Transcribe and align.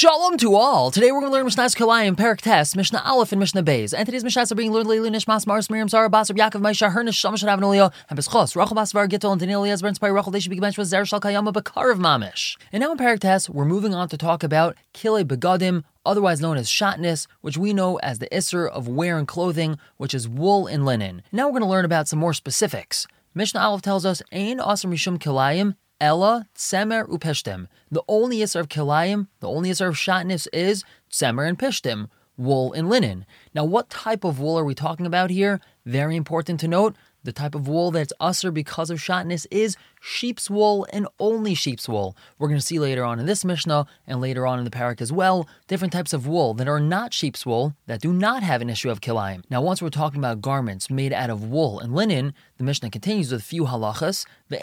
Shalom 0.00 0.38
to 0.38 0.54
all. 0.54 0.90
Today 0.90 1.12
we're 1.12 1.20
going 1.20 1.30
to 1.30 1.36
learn 1.36 1.44
Mishnah's 1.44 1.74
Kalayim, 1.74 2.16
Perak 2.16 2.40
Tes, 2.40 2.74
Mishnah 2.74 3.02
Aleph, 3.04 3.32
and 3.32 3.38
Mishnah 3.38 3.62
Beis. 3.62 3.92
And 3.94 4.06
today's 4.06 4.24
Mishnahs 4.24 4.50
are 4.50 4.54
being 4.54 4.72
learned 4.72 4.88
Leilu 4.88 5.10
Nishmas 5.10 5.46
Mars 5.46 5.68
Miriam 5.68 5.90
Zara 5.90 6.08
Basar 6.08 6.34
Yaakov 6.34 6.62
Maisha 6.62 6.90
Hernish 6.90 7.20
Shamash 7.20 7.44
Rav 7.44 7.60
Nolio 7.60 7.92
and 8.08 8.18
Beschos 8.18 8.56
Rachel 8.56 8.74
Basvar 8.74 9.06
Gittel 9.06 9.32
and 9.32 9.40
Daniel 9.40 9.62
Ezra 9.66 9.90
inspired 9.90 10.14
Rachel 10.14 10.32
should 10.40 10.48
be 10.48 10.58
bench 10.58 10.78
with 10.78 10.88
Zer 10.88 11.04
Shal 11.04 11.20
Kayama 11.20 11.52
Bakar 11.52 11.90
of 11.90 11.98
Mamish. 11.98 12.56
And 12.72 12.80
now 12.80 12.92
in 12.92 12.96
Perak 12.96 13.20
we're 13.50 13.66
moving 13.66 13.92
on 13.92 14.08
to 14.08 14.16
talk 14.16 14.42
about 14.42 14.74
Kile 14.94 15.22
Begadim, 15.22 15.84
otherwise 16.06 16.40
known 16.40 16.56
as 16.56 16.70
shatness, 16.70 17.26
which 17.42 17.58
we 17.58 17.74
know 17.74 17.96
as 17.98 18.20
the 18.20 18.28
isser 18.32 18.70
of 18.70 18.88
wearing 18.88 19.26
clothing, 19.26 19.76
which 19.98 20.14
is 20.14 20.26
wool 20.26 20.66
and 20.66 20.86
linen. 20.86 21.20
Now 21.30 21.44
we're 21.44 21.58
going 21.58 21.62
to 21.62 21.68
learn 21.68 21.84
about 21.84 22.08
some 22.08 22.18
more 22.18 22.32
specifics. 22.32 23.06
Mishnah 23.34 23.60
Aleph 23.60 23.82
tells 23.82 24.06
us, 24.06 24.22
Ein 24.32 24.60
Asr 24.60 24.86
Mishum 24.86 25.18
Kilayim 25.18 25.74
Ella 26.00 26.48
Tsemer 26.54 27.06
Upeshtem. 27.08 27.68
The 27.90 28.02
only 28.08 28.38
Yisr 28.38 28.60
of 28.60 28.68
Kilayim, 28.68 29.28
the 29.40 29.48
only 29.48 29.70
Yisr 29.70 29.88
of 29.88 29.96
Shatness 29.96 30.48
is 30.52 30.82
Tsemer 31.10 31.46
and 31.46 31.58
Pishtim, 31.58 32.08
wool 32.36 32.72
and 32.72 32.88
linen. 32.88 33.26
Now, 33.54 33.64
what 33.64 33.90
type 33.90 34.24
of 34.24 34.40
wool 34.40 34.58
are 34.58 34.64
we 34.64 34.74
talking 34.74 35.06
about 35.06 35.30
here? 35.30 35.60
Very 35.84 36.16
important 36.16 36.58
to 36.60 36.68
note. 36.68 36.96
The 37.22 37.32
type 37.32 37.54
of 37.54 37.68
wool 37.68 37.90
that's 37.90 38.14
usser 38.18 38.52
because 38.52 38.88
of 38.88 38.98
shatness 38.98 39.46
is 39.50 39.76
sheep's 40.00 40.50
wool 40.50 40.86
and 40.92 41.06
only 41.18 41.54
sheep's 41.54 41.88
wool. 41.88 42.16
We're 42.38 42.48
going 42.48 42.58
to 42.58 42.66
see 42.66 42.78
later 42.78 43.04
on 43.04 43.20
in 43.20 43.26
this 43.26 43.44
Mishnah 43.44 43.86
and 44.06 44.20
later 44.20 44.46
on 44.46 44.58
in 44.58 44.64
the 44.64 44.70
parak 44.70 45.00
as 45.00 45.12
well 45.12 45.46
different 45.68 45.92
types 45.92 46.12
of 46.12 46.26
wool 46.26 46.54
that 46.54 46.66
are 46.66 46.80
not 46.80 47.14
sheep's 47.14 47.46
wool 47.46 47.76
that 47.86 48.00
do 48.00 48.12
not 48.12 48.42
have 48.42 48.62
an 48.62 48.70
issue 48.70 48.90
of 48.90 49.00
kilayim. 49.00 49.44
Now, 49.50 49.60
once 49.62 49.80
we're 49.80 49.90
talking 49.90 50.18
about 50.18 50.40
garments 50.40 50.90
made 50.90 51.12
out 51.12 51.30
of 51.30 51.44
wool 51.44 51.78
and 51.78 51.94
linen, 51.94 52.34
the 52.56 52.64
Mishnah 52.64 52.90
continues 52.90 53.30
with 53.30 53.42
a 53.42 53.44
few 53.44 53.66
halachas. 53.66 54.26
The 54.48 54.60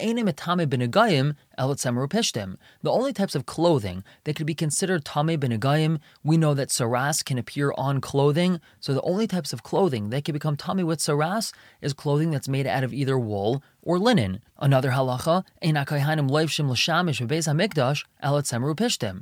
only 2.84 3.12
types 3.12 3.34
of 3.34 3.46
clothing 3.46 4.04
that 4.24 4.36
could 4.36 4.46
be 4.46 4.54
considered 4.54 5.04
tame 5.04 5.40
benegayim, 5.40 5.98
we 6.22 6.36
know 6.36 6.54
that 6.54 6.68
tzaraas 6.68 7.24
can 7.24 7.38
appear 7.38 7.72
on 7.76 8.00
clothing. 8.00 8.60
So 8.80 8.92
the 8.92 9.02
only 9.02 9.26
types 9.26 9.52
of 9.52 9.62
clothing 9.62 10.10
that 10.10 10.24
can 10.24 10.32
become 10.32 10.56
tame 10.56 10.84
with 10.86 10.98
tzaraas 10.98 11.52
is 11.80 11.94
clothing 11.94 12.30
that's 12.30 12.48
made 12.48 12.66
out 12.66 12.84
of 12.84 12.92
either 12.92 13.18
wool 13.18 13.62
or 13.82 13.98
linen. 13.98 14.40
Another 14.58 14.90
halacha, 14.90 15.44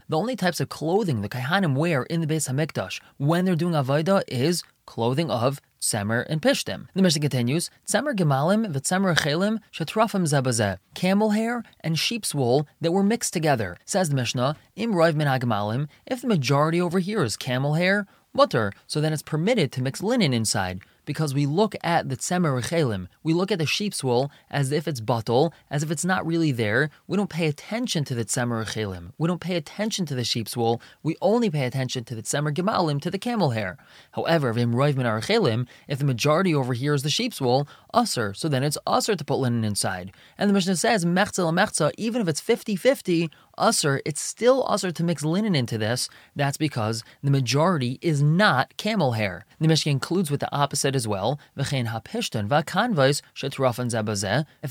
The 0.08 0.16
only 0.16 0.36
types 0.36 0.60
of 0.60 0.68
clothing 0.68 1.20
the 1.20 1.28
kaihanim 1.28 1.74
wear 1.74 2.02
in 2.04 2.20
the 2.20 2.26
Beis 2.26 2.48
Hamikdash 2.48 3.00
when 3.18 3.44
they're 3.44 3.54
doing 3.54 3.74
avodah 3.74 4.22
is 4.28 4.62
clothing 4.86 5.30
of 5.30 5.60
tzemer 5.80 6.24
and 6.28 6.40
pishtim. 6.40 6.88
The 6.94 7.02
Mishnah 7.02 7.20
continues, 7.20 7.70
tzemer 7.86 8.14
gemalim 8.14 8.72
v'tzemer 8.72 9.16
chelim 9.16 9.58
shetrafim 9.72 10.22
zebazeh. 10.22 10.78
Camel 10.94 11.30
hair 11.30 11.62
and 11.80 11.98
sheep's 11.98 12.34
wool 12.34 12.66
that 12.80 12.92
were 12.92 13.02
mixed 13.02 13.32
together. 13.32 13.76
Says 13.84 14.08
the 14.08 14.16
Mishnah, 14.16 14.56
im 14.74 14.92
roiv 14.92 15.14
min 15.14 15.88
if 16.06 16.20
the 16.22 16.28
majority 16.28 16.80
over 16.80 16.98
here 16.98 17.22
is 17.22 17.36
camel 17.36 17.74
hair, 17.74 18.06
mutter, 18.32 18.72
so 18.86 19.00
then 19.00 19.12
it's 19.12 19.22
permitted 19.22 19.72
to 19.72 19.82
mix 19.82 20.02
linen 20.02 20.32
inside 20.32 20.80
because 21.06 21.32
we 21.32 21.46
look 21.46 21.74
at 21.82 22.10
the 22.10 22.16
tzemer 22.16 22.60
rechelim, 22.60 23.08
we 23.22 23.32
look 23.32 23.50
at 23.50 23.58
the 23.58 23.64
sheep's 23.64 24.04
wool 24.04 24.30
as 24.50 24.70
if 24.72 24.86
it's 24.86 25.00
batel, 25.00 25.52
as 25.70 25.82
if 25.82 25.90
it's 25.90 26.04
not 26.04 26.26
really 26.26 26.52
there. 26.52 26.90
We 27.06 27.16
don't 27.16 27.30
pay 27.30 27.46
attention 27.46 28.04
to 28.04 28.14
the 28.14 28.26
tzemer 28.26 28.62
rechelim. 28.62 29.12
We 29.16 29.26
don't 29.26 29.40
pay 29.40 29.56
attention 29.56 30.04
to 30.06 30.14
the 30.14 30.24
sheep's 30.24 30.54
wool. 30.54 30.82
We 31.02 31.16
only 31.22 31.48
pay 31.48 31.64
attention 31.64 32.04
to 32.04 32.14
the 32.14 32.22
tzemer 32.22 32.52
gemalim, 32.52 33.00
to 33.00 33.10
the 33.10 33.18
camel 33.18 33.50
hair. 33.50 33.78
However, 34.10 34.50
if 34.50 35.98
the 35.98 36.04
majority 36.04 36.54
over 36.54 36.74
here 36.74 36.92
is 36.92 37.02
the 37.02 37.08
sheep's 37.08 37.40
wool, 37.40 37.66
usr, 37.94 38.36
so 38.36 38.48
then 38.48 38.62
it's 38.62 38.76
usr 38.86 39.16
to 39.16 39.24
put 39.24 39.38
linen 39.38 39.64
inside. 39.64 40.12
And 40.36 40.50
the 40.50 40.54
Mishnah 40.54 40.76
says, 40.76 41.04
mechza 41.06 41.50
mechza, 41.54 41.92
even 41.96 42.20
if 42.20 42.28
it's 42.28 42.40
50-50, 42.40 43.30
usr, 43.56 44.00
it's 44.04 44.20
still 44.20 44.64
usr 44.66 44.92
to 44.92 45.04
mix 45.04 45.24
linen 45.24 45.54
into 45.54 45.78
this. 45.78 46.08
That's 46.34 46.56
because 46.56 47.02
the 47.22 47.30
majority 47.30 47.98
is 48.02 48.22
not 48.22 48.76
camel 48.76 49.12
hair. 49.12 49.44
The 49.60 49.68
Mishnah 49.68 49.92
includes 49.92 50.30
with 50.30 50.40
the 50.40 50.54
opposite 50.54 50.94
as 50.94 51.08
well. 51.08 51.38
If 51.56 51.72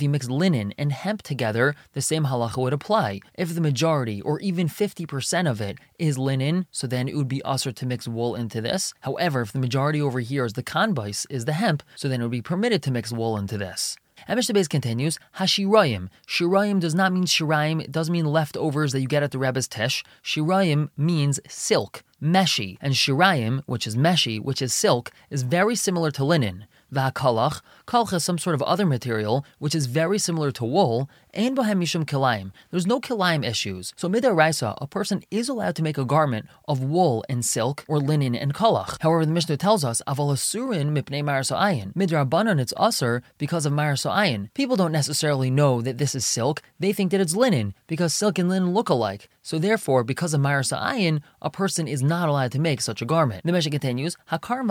you 0.02 0.10
mix 0.10 0.30
linen 0.30 0.74
and 0.78 0.92
hemp 0.92 1.22
together, 1.24 1.76
the 1.94 2.02
same 2.02 2.26
halacha 2.26 2.58
would 2.58 2.74
apply. 2.74 3.22
If 3.36 3.56
the 3.56 3.62
majority, 3.62 4.22
or 4.22 4.40
even 4.40 4.68
50% 4.68 5.50
of 5.50 5.62
it, 5.62 5.78
is 5.98 6.18
linen, 6.18 6.66
so 6.72 6.88
then 6.88 7.08
it 7.08 7.16
would 7.16 7.28
be 7.28 7.42
usr 7.46 7.74
to 7.74 7.86
mix 7.86 8.08
wool 8.08 8.36
into 8.36 8.62
this. 8.62 8.94
However, 9.02 9.42
if 9.42 9.52
the 9.52 9.60
majority 9.60 10.02
over 10.02 10.20
here 10.20 10.46
is 10.46 10.54
the 10.54 10.64
kanbais, 10.64 11.26
is 11.30 11.46
the 11.46 11.54
hemp, 11.54 11.84
so 11.96 12.08
then 12.08 12.22
it 12.22 12.24
would 12.24 12.32
be 12.32 12.42
permitted 12.42 12.84
to 12.84 12.92
mix 12.92 13.12
wool 13.12 13.38
into 13.38 13.58
this. 13.58 13.98
Mishnah 14.34 14.56
Beis 14.56 14.68
continues, 14.68 15.20
Hashirayim. 15.38 16.10
Shirayim 16.28 16.80
does 16.80 16.96
not 16.96 17.14
mean 17.14 17.26
shirayim, 17.26 17.82
it 17.82 17.92
doesn't 17.92 18.12
mean 18.12 18.26
leftovers 18.26 18.92
that 18.92 19.02
you 19.02 19.08
get 19.08 19.22
at 19.22 19.32
the 19.32 19.38
Rebbe's 19.38 19.68
Tesh. 19.68 20.04
Shirayim 20.24 20.90
means 20.98 21.40
silk, 21.48 22.04
meshi. 22.22 22.78
And 22.82 22.94
shirayim, 22.94 23.62
which 23.68 23.86
is 23.86 23.96
meshi, 23.96 24.42
which 24.42 24.62
is 24.62 24.74
silk, 24.74 25.12
is 25.30 25.44
very 25.44 25.76
similar 25.76 26.10
to 26.12 26.26
linen. 26.26 26.66
V'hakalach, 26.94 27.62
kalch 27.88 28.14
is 28.14 28.24
some 28.24 28.38
sort 28.38 28.54
of 28.54 28.62
other 28.62 28.86
material, 28.86 29.46
which 29.60 29.74
is 29.74 29.88
very 29.88 30.20
similar 30.20 30.52
to 30.52 30.64
wool, 30.64 31.10
and 31.34 31.58
bohem 31.58 31.82
mishum 31.82 32.06
kilayim. 32.06 32.52
There's 32.72 32.88
no 32.88 33.02
kilayim 33.02 33.46
issues. 33.46 33.94
So 33.96 34.08
midaraisa, 34.08 34.78
a 34.80 34.88
person 34.88 35.24
is 35.32 35.50
allowed 35.50 35.76
to 35.78 35.84
make 35.84 35.98
a 35.98 36.06
garment 36.06 36.48
of 36.68 36.84
wool 36.84 37.26
and 37.28 37.44
silk, 37.44 37.84
or 37.88 38.00
linen 38.00 38.36
and 38.36 38.54
kalach. 38.54 39.02
However, 39.02 39.26
the 39.26 39.32
Mishnah 39.32 39.58
tells 39.58 39.84
us, 39.84 40.02
aval 40.08 40.32
asurin 40.34 40.92
mipnei 40.92 41.24
marasayin. 41.24 41.94
Midrabanan, 41.94 42.60
it's 42.60 42.74
usur 42.74 43.22
because 43.38 43.66
of 43.66 43.74
marasayin. 43.74 44.54
People 44.54 44.76
don't 44.76 44.92
necessarily 44.92 45.50
know 45.50 45.82
that 45.82 45.98
this 45.98 46.16
is 46.16 46.26
silk, 46.26 46.62
they 46.80 46.94
think 46.94 47.12
that 47.12 47.22
it's 47.22 47.36
linen, 47.36 47.74
because 47.88 48.14
silk 48.14 48.38
and 48.38 48.50
linen 48.50 48.74
look 48.74 48.90
alike. 48.90 49.30
So 49.46 49.60
therefore, 49.60 50.04
because 50.04 50.34
of 50.34 50.42
marasayin, 50.42 51.22
a 51.40 51.52
person 51.52 51.88
is 51.88 52.02
not 52.02 52.28
allowed 52.30 52.52
to 52.54 52.60
make 52.60 52.82
such 52.82 53.04
a 53.04 53.06
garment. 53.06 53.44
The 53.46 53.52
Mishnah 53.52 53.70
continues, 53.70 54.18
hakar 54.32 54.66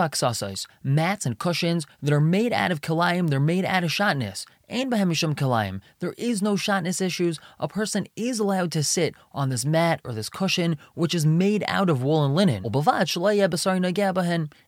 mats 0.83 1.25
and 1.25 1.39
cushions, 1.39 1.87
that 2.03 2.11
are 2.11 2.19
made 2.19 2.51
out 2.51 2.73
of 2.73 2.81
kilayim, 2.81 3.29
they're 3.29 3.39
made 3.39 3.63
out 3.63 3.85
of 3.85 3.91
shatness. 3.91 4.45
And 4.67 4.91
Bahemishum 4.91 5.35
Kalayim, 5.35 5.81
there 5.99 6.15
is 6.17 6.41
no 6.41 6.55
shatness 6.55 6.99
issues. 6.99 7.39
A 7.59 7.67
person 7.67 8.07
is 8.15 8.39
allowed 8.39 8.71
to 8.71 8.83
sit 8.83 9.13
on 9.31 9.49
this 9.49 9.63
mat 9.63 10.01
or 10.03 10.11
this 10.11 10.27
cushion, 10.27 10.77
which 10.95 11.13
is 11.13 11.23
made 11.25 11.63
out 11.67 11.87
of 11.89 12.01
wool 12.01 12.25
and 12.25 12.35
linen. 12.35 12.65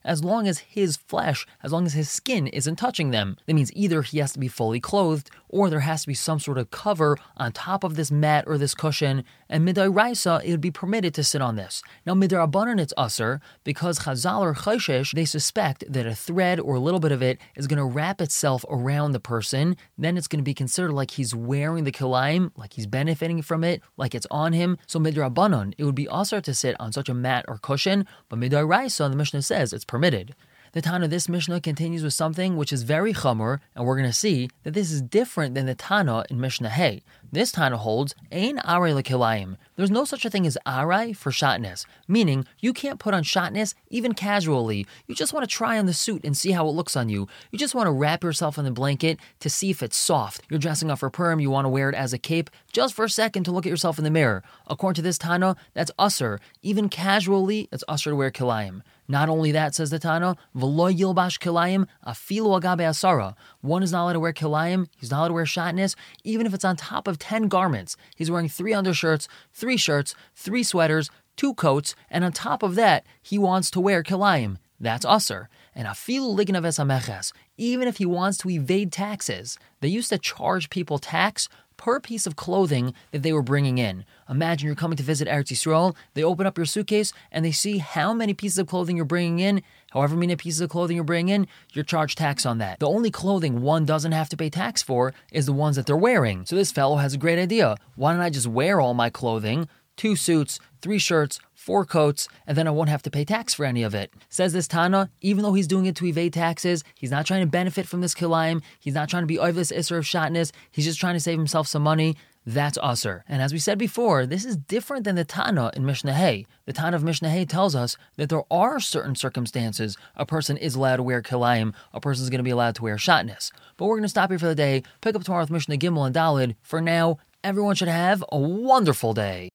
As 0.04 0.24
long 0.24 0.48
as 0.48 0.58
his 0.60 0.96
flesh, 0.96 1.46
as 1.64 1.72
long 1.72 1.86
as 1.86 1.94
his 1.94 2.08
skin 2.08 2.46
isn't 2.46 2.76
touching 2.76 3.10
them. 3.10 3.36
That 3.46 3.54
means 3.54 3.72
either 3.74 4.02
he 4.02 4.18
has 4.18 4.32
to 4.34 4.38
be 4.38 4.46
fully 4.46 4.78
clothed, 4.78 5.30
or 5.48 5.68
there 5.68 5.80
has 5.80 6.02
to 6.02 6.08
be 6.08 6.14
some 6.14 6.38
sort 6.38 6.58
of 6.58 6.70
cover 6.70 7.18
on 7.36 7.50
top 7.52 7.82
of 7.82 7.96
this 7.96 8.12
mat 8.12 8.44
or 8.46 8.56
this 8.56 8.74
cushion. 8.74 9.24
And 9.48 9.66
midai 9.66 9.92
raisa, 9.92 10.40
it 10.44 10.50
would 10.52 10.60
be 10.60 10.70
permitted 10.70 11.14
to 11.14 11.24
sit 11.24 11.42
on 11.42 11.56
this. 11.56 11.82
Now 12.06 12.14
midarabanan 12.14 12.78
it's 12.80 12.94
usr 12.96 13.40
because 13.64 14.00
Chazal 14.00 14.40
or 14.40 14.54
Chayshish, 14.54 15.12
they 15.12 15.24
suspect 15.24 15.90
that 15.90 16.06
a 16.06 16.14
thread 16.14 16.60
or 16.60 16.76
a 16.76 16.80
little 16.80 17.00
bit 17.00 17.12
of 17.12 17.22
it 17.22 17.38
is 17.56 17.66
going 17.66 17.78
to 17.78 17.84
wrap 17.84 18.20
itself 18.20 18.64
around 18.68 19.12
the 19.12 19.20
person 19.20 19.76
then 19.98 20.16
it's 20.16 20.28
going 20.28 20.38
to 20.38 20.44
be 20.44 20.54
considered 20.54 20.92
like 20.92 21.12
he's 21.12 21.34
wearing 21.34 21.84
the 21.84 21.92
kilayim, 21.92 22.52
like 22.56 22.74
he's 22.74 22.86
benefiting 22.86 23.42
from 23.42 23.64
it, 23.64 23.82
like 23.96 24.14
it's 24.14 24.26
on 24.30 24.52
him. 24.52 24.78
So 24.86 24.98
midrabanon, 24.98 25.74
it 25.76 25.84
would 25.84 25.94
be 25.94 26.08
also 26.08 26.40
to 26.40 26.54
sit 26.54 26.76
on 26.80 26.92
such 26.92 27.08
a 27.08 27.14
mat 27.14 27.44
or 27.48 27.58
cushion, 27.58 28.06
but 28.28 28.38
midraisa, 28.38 29.10
the 29.10 29.16
Mishnah 29.16 29.42
says 29.42 29.72
it's 29.72 29.84
permitted. 29.84 30.34
The 30.72 30.82
Tana 30.82 31.06
of 31.06 31.10
this 31.10 31.28
Mishnah 31.28 31.60
continues 31.60 32.02
with 32.02 32.12
something 32.12 32.56
which 32.56 32.72
is 32.72 32.82
very 32.82 33.14
chamor, 33.14 33.60
and 33.74 33.86
we're 33.86 33.96
going 33.96 34.10
to 34.10 34.12
see 34.12 34.50
that 34.64 34.74
this 34.74 34.90
is 34.90 35.00
different 35.00 35.54
than 35.54 35.66
the 35.66 35.74
Tana 35.74 36.24
in 36.28 36.40
Mishnah 36.40 36.68
Hay. 36.68 37.02
This 37.32 37.52
Tana 37.52 37.78
holds 37.78 38.14
Ein 38.30 38.58
Arai 38.58 38.94
Lekilayim. 38.94 39.56
There's 39.76 39.90
no 39.90 40.04
such 40.04 40.24
a 40.24 40.30
thing 40.30 40.46
as 40.46 40.58
Arai 40.66 41.16
for 41.16 41.30
shotness, 41.30 41.86
meaning 42.06 42.46
you 42.58 42.72
can't 42.72 42.98
put 42.98 43.14
on 43.14 43.22
shatnez 43.22 43.74
even 43.90 44.12
casually. 44.12 44.86
You 45.06 45.14
just 45.14 45.32
want 45.32 45.48
to 45.48 45.54
try 45.54 45.78
on 45.78 45.86
the 45.86 45.94
suit 45.94 46.24
and 46.24 46.36
see 46.36 46.52
how 46.52 46.68
it 46.68 46.72
looks 46.72 46.96
on 46.96 47.08
you. 47.08 47.28
You 47.50 47.58
just 47.58 47.74
want 47.74 47.86
to 47.86 47.92
wrap 47.92 48.22
yourself 48.22 48.58
in 48.58 48.64
the 48.64 48.70
blanket 48.70 49.18
to 49.40 49.50
see 49.50 49.70
if 49.70 49.82
it's 49.82 49.96
soft. 49.96 50.42
You're 50.50 50.58
dressing 50.58 50.90
up 50.90 50.98
for 50.98 51.10
Purim, 51.10 51.40
you 51.40 51.50
want 51.50 51.64
to 51.64 51.70
wear 51.70 51.88
it 51.88 51.94
as 51.94 52.12
a 52.12 52.18
cape 52.18 52.50
just 52.72 52.94
for 52.94 53.04
a 53.04 53.10
second 53.10 53.44
to 53.44 53.52
look 53.52 53.66
at 53.66 53.70
yourself 53.70 53.98
in 53.98 54.04
the 54.04 54.10
mirror. 54.10 54.42
According 54.66 54.96
to 54.96 55.02
this 55.02 55.18
Tana, 55.18 55.56
that's 55.74 55.90
usr. 55.98 56.38
Even 56.62 56.88
casually, 56.88 57.68
it's 57.72 57.84
usr 57.88 58.04
to 58.04 58.16
wear 58.16 58.30
kilayim. 58.30 58.82
Not 59.10 59.30
only 59.30 59.52
that, 59.52 59.74
says 59.74 59.88
the 59.88 59.98
Tana, 59.98 60.36
v'lo 60.54 60.94
yilbash 60.94 61.38
kilayim 61.38 61.86
afilu 62.06 62.60
agabe 62.60 62.80
asara. 62.80 63.34
One 63.62 63.82
is 63.82 63.90
not 63.90 64.04
allowed 64.04 64.12
to 64.12 64.20
wear 64.20 64.34
kilayim, 64.34 64.88
he's 64.98 65.10
not 65.10 65.20
allowed 65.20 65.28
to 65.28 65.34
wear 65.34 65.44
shatnez, 65.44 65.96
even 66.24 66.46
if 66.46 66.52
it's 66.52 66.64
on 66.64 66.76
top 66.76 67.08
of 67.08 67.18
10 67.18 67.48
garments. 67.48 67.96
He's 68.14 68.30
wearing 68.30 68.50
three 68.50 68.74
undershirts, 68.74 69.26
three 69.52 69.78
shirts, 69.78 70.14
three 70.34 70.62
sweaters, 70.62 71.10
two 71.36 71.54
coats, 71.54 71.94
and 72.10 72.22
on 72.22 72.32
top 72.32 72.62
of 72.62 72.74
that, 72.74 73.06
he 73.22 73.38
wants 73.38 73.70
to 73.70 73.80
wear 73.80 74.02
kilayim. 74.02 74.58
That's 74.78 75.06
usr. 75.06 75.46
And 75.74 75.88
afilu 75.88 76.36
lignaves 76.36 76.78
ameches, 76.78 77.32
even 77.56 77.88
if 77.88 77.96
he 77.96 78.06
wants 78.06 78.38
to 78.38 78.50
evade 78.50 78.92
taxes. 78.92 79.58
They 79.80 79.88
used 79.88 80.10
to 80.10 80.18
charge 80.18 80.70
people 80.70 80.98
tax 80.98 81.48
per 81.78 81.98
piece 81.98 82.26
of 82.26 82.36
clothing 82.36 82.92
that 83.12 83.22
they 83.22 83.32
were 83.32 83.42
bringing 83.42 83.78
in. 83.78 84.04
Imagine 84.28 84.66
you're 84.66 84.76
coming 84.76 84.98
to 84.98 85.02
visit 85.02 85.26
Eretz 85.26 85.50
Yisrael, 85.50 85.96
they 86.12 86.22
open 86.22 86.46
up 86.46 86.58
your 86.58 86.66
suitcase 86.66 87.14
and 87.32 87.42
they 87.42 87.52
see 87.52 87.78
how 87.78 88.12
many 88.12 88.34
pieces 88.34 88.58
of 88.58 88.66
clothing 88.66 88.96
you're 88.96 89.06
bringing 89.06 89.38
in. 89.38 89.62
However 89.92 90.16
many 90.16 90.36
pieces 90.36 90.60
of 90.60 90.68
clothing 90.68 90.96
you're 90.96 91.04
bringing 91.04 91.34
in, 91.34 91.46
you're 91.72 91.84
charged 91.84 92.18
tax 92.18 92.44
on 92.44 92.58
that. 92.58 92.80
The 92.80 92.88
only 92.88 93.10
clothing 93.10 93.62
one 93.62 93.86
doesn't 93.86 94.12
have 94.12 94.28
to 94.28 94.36
pay 94.36 94.50
tax 94.50 94.82
for 94.82 95.14
is 95.32 95.46
the 95.46 95.54
ones 95.54 95.76
that 95.76 95.86
they're 95.86 95.96
wearing. 95.96 96.44
So 96.44 96.56
this 96.56 96.70
fellow 96.70 96.96
has 96.96 97.14
a 97.14 97.18
great 97.18 97.38
idea. 97.38 97.76
Why 97.96 98.12
don't 98.12 98.20
I 98.20 98.28
just 98.28 98.46
wear 98.46 98.80
all 98.80 98.92
my 98.92 99.08
clothing? 99.08 99.68
Two 99.98 100.16
suits, 100.16 100.58
three 100.80 100.98
shirts, 100.98 101.38
four 101.52 101.84
coats, 101.84 102.28
and 102.46 102.56
then 102.56 102.66
I 102.66 102.70
won't 102.70 102.88
have 102.88 103.02
to 103.02 103.10
pay 103.10 103.26
tax 103.26 103.52
for 103.52 103.66
any 103.66 103.82
of 103.82 103.94
it. 103.94 104.10
Says 104.30 104.54
this 104.54 104.66
Tana, 104.66 105.10
even 105.20 105.42
though 105.42 105.52
he's 105.52 105.66
doing 105.66 105.84
it 105.84 105.96
to 105.96 106.06
evade 106.06 106.32
taxes, 106.32 106.82
he's 106.94 107.10
not 107.10 107.26
trying 107.26 107.42
to 107.42 107.46
benefit 107.46 107.86
from 107.86 108.00
this 108.00 108.14
kilayim, 108.14 108.62
he's 108.80 108.94
not 108.94 109.10
trying 109.10 109.24
to 109.24 109.26
be 109.26 109.36
oivlis 109.36 109.76
isser 109.76 109.98
of 109.98 110.04
shatness, 110.04 110.50
he's 110.70 110.86
just 110.86 110.98
trying 110.98 111.12
to 111.14 111.20
save 111.20 111.36
himself 111.36 111.66
some 111.66 111.82
money. 111.82 112.16
That's 112.46 112.78
usser. 112.78 113.24
And 113.28 113.42
as 113.42 113.52
we 113.52 113.58
said 113.58 113.76
before, 113.76 114.24
this 114.24 114.46
is 114.46 114.56
different 114.56 115.04
than 115.04 115.16
the 115.16 115.24
Tana 115.24 115.70
in 115.76 115.84
Mishnah. 115.84 116.44
The 116.64 116.72
Tana 116.72 116.96
of 116.96 117.04
Mishnah 117.04 117.44
tells 117.44 117.74
us 117.74 117.98
that 118.16 118.30
there 118.30 118.44
are 118.50 118.80
certain 118.80 119.14
circumstances 119.14 119.98
a 120.16 120.24
person 120.24 120.56
is 120.56 120.74
allowed 120.74 120.96
to 120.96 121.02
wear 121.02 121.20
kilayim, 121.20 121.74
a 121.92 122.00
person 122.00 122.22
is 122.22 122.30
going 122.30 122.38
to 122.38 122.44
be 122.44 122.50
allowed 122.50 122.76
to 122.76 122.82
wear 122.82 122.96
shatness. 122.96 123.52
But 123.76 123.84
we're 123.84 123.96
going 123.96 124.04
to 124.04 124.08
stop 124.08 124.30
here 124.30 124.38
for 124.38 124.46
the 124.46 124.54
day, 124.54 124.82
pick 125.02 125.14
up 125.14 125.24
tomorrow 125.24 125.42
with 125.42 125.50
Mishnah 125.50 125.76
Gimel 125.76 126.06
and 126.06 126.14
Dalid. 126.14 126.54
For 126.62 126.80
now, 126.80 127.18
everyone 127.44 127.74
should 127.74 127.88
have 127.88 128.24
a 128.32 128.38
wonderful 128.38 129.12
day. 129.12 129.46